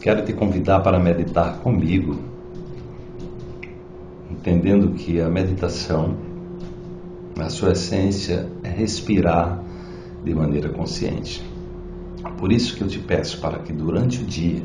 [0.00, 2.18] quero te convidar para meditar comigo,
[4.30, 6.16] entendendo que a meditação,
[7.36, 9.62] na sua essência, é respirar
[10.24, 11.44] de maneira consciente.
[12.38, 14.62] Por isso que eu te peço para que durante o dia,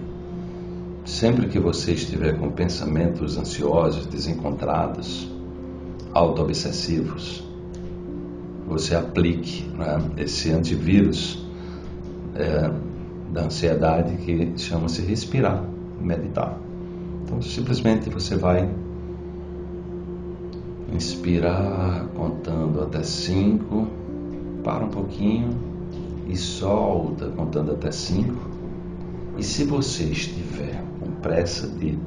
[1.03, 5.29] sempre que você estiver com pensamentos ansiosos, desencontrados,
[6.13, 7.43] auto-obsessivos,
[8.65, 11.45] você aplique né, esse antivírus
[12.35, 12.71] é,
[13.35, 15.61] da ansiedade que chama-se respirar,
[15.99, 16.57] meditar.
[17.23, 18.69] Então, simplesmente você vai
[20.93, 23.87] inspirar contando até cinco,
[24.63, 25.49] para um pouquinho
[26.29, 28.49] e solta contando até cinco.
[29.37, 31.99] E se você estiver com pressa de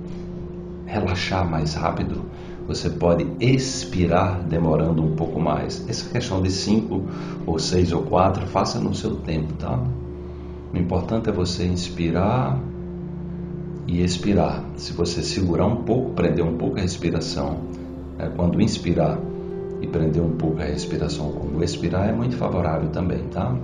[0.87, 2.23] relaxar mais rápido,
[2.67, 5.87] você pode expirar demorando um pouco mais.
[5.89, 7.03] Essa questão de cinco
[7.45, 9.79] ou seis ou quatro, faça no seu tempo, tá?
[10.73, 12.59] O importante é você inspirar
[13.87, 14.63] e expirar.
[14.77, 17.59] Se você segurar um pouco, prender um pouco a respiração,
[18.19, 19.19] é, quando inspirar
[19.81, 23.57] e prender um pouco a respiração, como expirar, é muito favorável também, tá?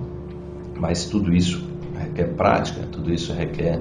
[0.79, 1.63] Mas tudo isso
[1.97, 3.79] requer prática, tudo isso requer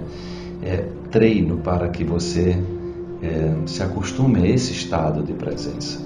[0.62, 2.59] é, treino para que você
[3.22, 6.00] é, se acostume a esse estado de presença.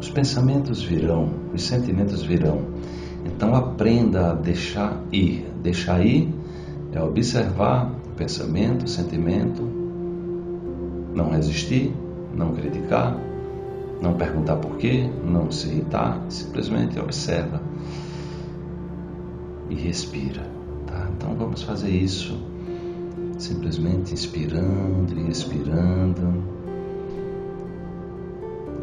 [0.00, 2.62] Os pensamentos virão, os sentimentos virão.
[3.24, 5.46] Então aprenda a deixar ir.
[5.62, 6.32] Deixar ir
[6.92, 9.62] é observar o pensamento, o sentimento,
[11.14, 11.92] não resistir,
[12.34, 13.18] não criticar,
[14.00, 17.60] não perguntar por quê, não se irritar, simplesmente observa
[19.70, 20.42] e respira.
[20.86, 21.08] Tá?
[21.16, 22.38] Então vamos fazer isso
[23.38, 26.44] simplesmente inspirando e expirando.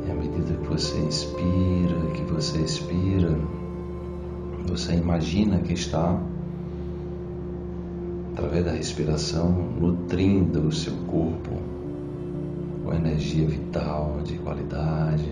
[0.05, 3.38] E à medida que você inspira, que você expira,
[4.66, 6.20] você imagina que está,
[8.34, 11.52] através da respiração, nutrindo o seu corpo
[12.84, 15.30] com energia vital de qualidade.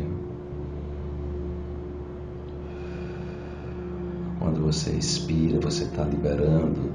[4.39, 6.89] Quando você expira, você está liberando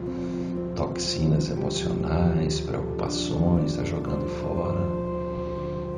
[0.74, 4.80] toxinas emocionais, preocupações, está jogando fora,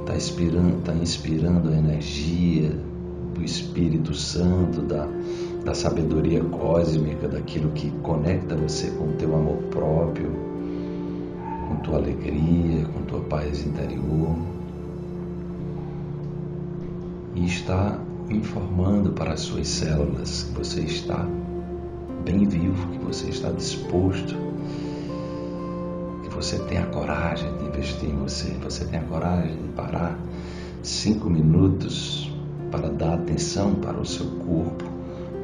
[0.01, 2.71] está inspirando, tá inspirando a energia
[3.35, 5.09] do Espírito Santo, da,
[5.67, 10.31] da sabedoria cósmica, daquilo que conecta você com o teu amor próprio,
[11.69, 14.35] com tua alegria, com tua paz interior.
[17.35, 17.99] E está
[18.31, 21.29] informando para as suas células que você está
[22.25, 24.47] bem vivo, que você está disposto
[26.37, 30.19] você tenha coragem de investir em você, você tenha coragem de parar
[30.83, 32.31] cinco minutos
[32.71, 34.85] para dar atenção para o seu corpo,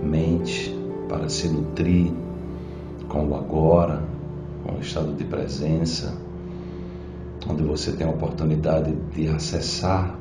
[0.02, 0.74] mente,
[1.08, 2.12] para se nutrir
[3.08, 4.02] com o agora,
[4.64, 6.16] com o estado de presença,
[7.48, 10.16] onde você tem a oportunidade de acessar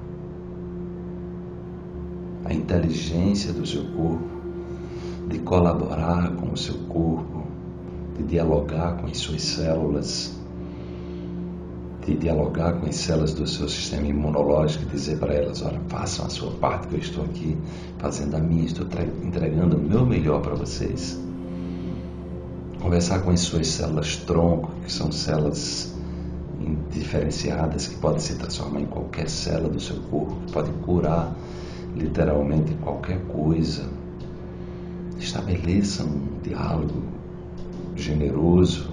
[2.44, 4.28] a inteligência do seu corpo,
[5.30, 7.44] de colaborar com o seu corpo,
[8.18, 10.41] de dialogar com as suas células
[12.06, 16.25] de dialogar com as células do seu sistema imunológico e dizer para elas: olha, façam
[16.25, 17.57] a sua parte, que eu estou aqui
[18.00, 18.88] fazendo a minha, estou
[19.23, 21.19] entregando o meu melhor para vocês.
[22.81, 25.94] Conversar com as suas células tronco, que são células
[26.91, 31.35] diferenciadas que podem se transformar em qualquer célula do seu corpo, podem curar
[31.95, 33.88] literalmente qualquer coisa.
[35.19, 37.03] Estabeleça um diálogo
[37.95, 38.89] generoso,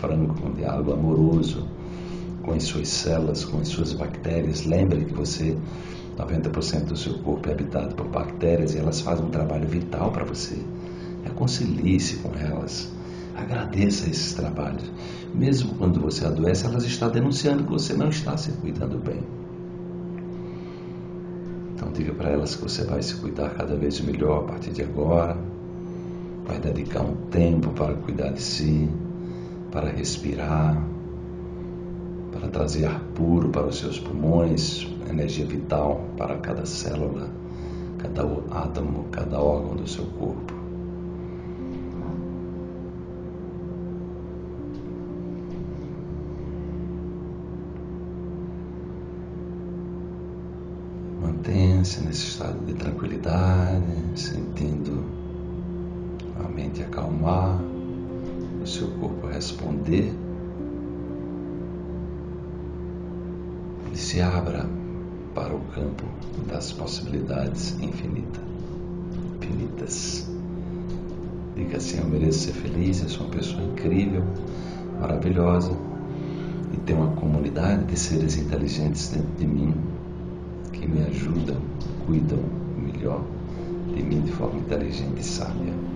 [0.00, 1.66] franco, um diálogo amoroso
[2.42, 4.64] com as suas células, com as suas bactérias.
[4.64, 5.56] Lembre que você,
[6.16, 10.24] 90% do seu corpo é habitado por bactérias e elas fazem um trabalho vital para
[10.24, 10.56] você.
[11.24, 12.90] Reconcilie-se com elas.
[13.34, 14.90] Agradeça esses trabalhos.
[15.34, 19.22] Mesmo quando você adoece, elas estão denunciando que você não está se cuidando bem.
[21.74, 24.82] Então diga para elas que você vai se cuidar cada vez melhor a partir de
[24.82, 25.36] agora.
[26.46, 28.88] Vai dedicar um tempo para cuidar de si
[29.70, 30.82] para respirar,
[32.32, 37.30] para trazer ar puro para os seus pulmões, energia vital para cada célula,
[37.98, 40.54] cada átomo, cada órgão do seu corpo.
[51.22, 55.04] Mantenha-se nesse estado de tranquilidade, sentindo
[56.44, 57.60] a mente acalmar
[58.66, 60.12] o seu corpo responder
[63.92, 64.68] e se abra
[65.36, 66.04] para o campo
[66.48, 68.42] das possibilidades infinitas.
[69.36, 70.28] infinitas.
[71.54, 74.24] Diga assim: Eu mereço ser feliz, eu sou uma pessoa incrível,
[75.00, 75.70] maravilhosa
[76.74, 79.74] e tenho uma comunidade de seres inteligentes dentro de mim
[80.72, 81.58] que me ajudam,
[82.04, 82.40] cuidam
[82.76, 83.22] melhor
[83.94, 85.95] de mim de forma inteligente e sábia.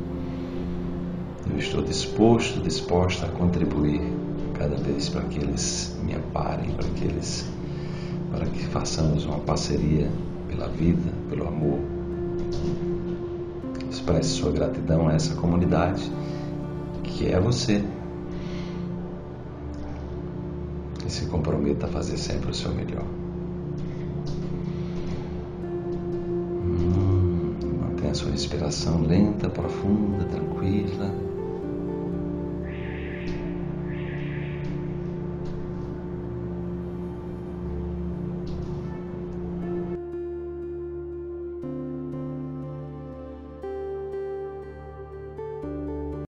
[1.50, 4.00] Eu estou disposto, disposta a contribuir
[4.56, 7.44] cada vez para que eles me amparem, para que eles,
[8.30, 10.08] para que façamos uma parceria
[10.48, 11.80] pela vida, pelo amor.
[13.90, 16.10] Expresse sua gratidão a essa comunidade
[17.02, 17.84] que é você.
[21.04, 23.04] E se comprometa a fazer sempre o seu melhor.
[26.64, 31.30] Hum, mantenha a sua respiração lenta, profunda, tranquila.